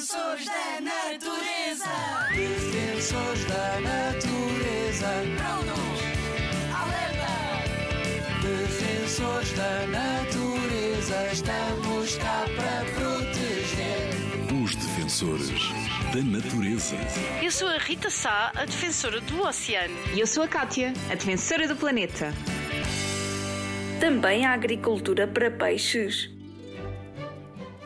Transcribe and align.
Defensores 0.00 0.46
da 0.46 0.80
natureza. 0.80 1.84
Defensores 2.34 3.44
da 3.44 3.80
natureza. 3.80 5.08
Prontos. 5.36 6.00
Alerta. 6.74 7.28
Defensores 8.40 9.52
da 9.52 9.86
natureza. 9.88 11.28
Estamos 11.30 12.16
cá 12.16 12.46
para 12.56 12.84
proteger. 12.94 14.08
Os 14.64 14.74
defensores 14.74 15.68
da 16.14 16.22
natureza. 16.22 16.96
Eu 17.42 17.50
sou 17.50 17.68
a 17.68 17.76
Rita 17.76 18.08
Sá, 18.08 18.52
a 18.54 18.64
defensora 18.64 19.20
do 19.20 19.42
oceano. 19.42 19.94
E 20.14 20.20
eu 20.20 20.26
sou 20.26 20.42
a 20.42 20.48
Kátia, 20.48 20.94
a 21.10 21.14
defensora 21.14 21.68
do 21.68 21.76
planeta. 21.76 22.32
Também 24.00 24.46
a 24.46 24.54
agricultura 24.54 25.28
para 25.28 25.50
peixes. 25.50 26.39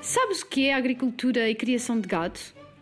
Sabes 0.04 0.42
o 0.42 0.46
que 0.46 0.66
é 0.66 0.74
agricultura 0.74 1.48
e 1.48 1.54
criação 1.54 1.98
de 1.98 2.06
gado? 2.06 2.38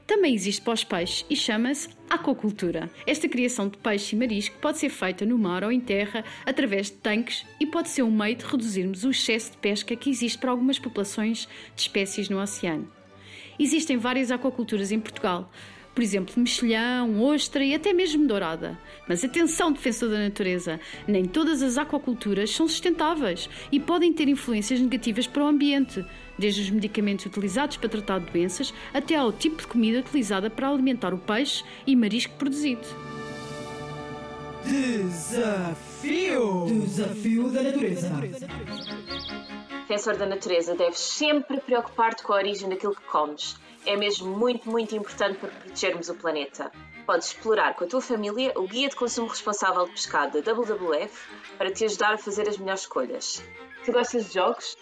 Também 0.08 0.34
existe 0.34 0.60
para 0.60 0.74
os 0.74 0.82
peixes 0.82 1.24
e 1.30 1.36
chama-se 1.36 1.88
aquacultura. 2.10 2.90
Esta 3.06 3.28
criação 3.28 3.68
de 3.68 3.78
peixe 3.78 4.16
e 4.16 4.18
marisco 4.18 4.58
pode 4.58 4.78
ser 4.78 4.88
feita 4.88 5.24
no 5.24 5.38
mar 5.38 5.62
ou 5.62 5.70
em 5.70 5.78
terra 5.78 6.24
através 6.44 6.86
de 6.86 6.94
tanques 6.94 7.46
e 7.60 7.64
pode 7.64 7.90
ser 7.90 8.02
um 8.02 8.10
meio 8.10 8.34
de 8.34 8.44
reduzirmos 8.44 9.04
o 9.04 9.10
excesso 9.10 9.52
de 9.52 9.56
pesca 9.58 9.94
que 9.94 10.10
existe 10.10 10.36
para 10.36 10.50
algumas 10.50 10.80
populações 10.80 11.48
de 11.76 11.82
espécies 11.82 12.28
no 12.28 12.42
oceano. 12.42 12.90
Existem 13.56 13.96
várias 13.96 14.32
aquaculturas 14.32 14.90
em 14.90 14.98
Portugal, 14.98 15.48
por 15.94 16.02
exemplo, 16.02 16.34
mexilhão, 16.36 17.22
ostra 17.22 17.64
e 17.64 17.74
até 17.74 17.92
mesmo 17.92 18.26
dourada. 18.26 18.78
Mas 19.06 19.24
atenção, 19.24 19.72
defensor 19.72 20.08
da 20.08 20.18
natureza, 20.18 20.80
nem 21.06 21.24
todas 21.24 21.62
as 21.62 21.76
aquaculturas 21.76 22.50
são 22.50 22.66
sustentáveis 22.66 23.48
e 23.70 23.78
podem 23.78 24.12
ter 24.12 24.28
influências 24.28 24.80
negativas 24.80 25.26
para 25.26 25.44
o 25.44 25.48
ambiente, 25.48 26.04
desde 26.38 26.62
os 26.62 26.70
medicamentos 26.70 27.26
utilizados 27.26 27.76
para 27.76 27.88
tratar 27.88 28.20
doenças 28.20 28.72
até 28.92 29.16
ao 29.16 29.32
tipo 29.32 29.58
de 29.58 29.66
comida 29.66 30.00
utilizada 30.00 30.48
para 30.48 30.68
alimentar 30.68 31.12
o 31.12 31.18
peixe 31.18 31.62
e 31.86 31.94
marisco 31.94 32.34
produzido. 32.36 32.86
Desafio! 34.64 36.66
Desafio 36.66 37.50
da 37.50 37.62
natureza. 37.62 38.10
Defensor 39.80 40.16
da 40.16 40.24
natureza, 40.24 40.74
deves 40.74 41.00
sempre 41.00 41.60
preocupar-te 41.60 42.22
com 42.22 42.32
a 42.32 42.36
origem 42.36 42.68
daquilo 42.68 42.94
que 42.94 43.02
comes. 43.02 43.56
É 43.84 43.96
mesmo 43.96 44.36
muito, 44.36 44.70
muito 44.70 44.94
importante 44.94 45.38
para 45.38 45.50
protegermos 45.50 46.08
o 46.08 46.14
planeta. 46.14 46.70
Podes 47.04 47.28
explorar 47.28 47.74
com 47.74 47.84
a 47.84 47.86
tua 47.86 48.00
família 48.00 48.52
o 48.54 48.66
Guia 48.66 48.88
de 48.88 48.94
Consumo 48.94 49.26
Responsável 49.26 49.86
de 49.86 49.92
Pescado 49.92 50.40
da 50.40 50.52
WWF 50.52 51.28
para 51.58 51.70
te 51.72 51.84
ajudar 51.84 52.14
a 52.14 52.18
fazer 52.18 52.48
as 52.48 52.56
melhores 52.56 52.82
escolhas. 52.82 53.42
Tu 53.84 53.90
gostas 53.90 54.26
de 54.26 54.34
jogos? 54.34 54.76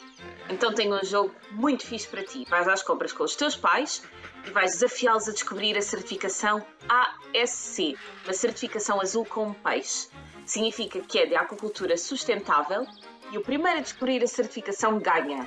Então 0.51 0.75
tenho 0.75 0.95
um 0.95 1.03
jogo 1.03 1.35
muito 1.53 1.87
fixe 1.87 2.07
para 2.07 2.23
ti. 2.23 2.45
Vais 2.51 2.69
às 2.69 2.83
compras 2.83 3.15
com 3.15 3.25
os 3.25 3.35
teus 3.35 3.57
pais 3.57 4.03
e 4.47 4.51
vais 4.51 4.73
desafiá-los 4.73 5.27
a 5.27 5.33
descobrir 5.33 5.79
a 5.79 5.83
certificação 5.83 6.63
ASC, 6.87 7.97
uma 8.25 8.35
certificação 8.35 9.01
azul 9.01 9.25
como 9.25 9.55
peixe. 9.55 10.09
Significa 10.45 11.01
que 11.01 11.19
é 11.19 11.27
de 11.27 11.35
aquacultura 11.35 11.97
sustentável 11.97 12.87
e 13.33 13.39
o 13.39 13.41
primeiro 13.41 13.79
a 13.79 13.83
descobrir 13.83 14.23
a 14.23 14.27
certificação 14.27 14.99
ganha. 14.99 15.47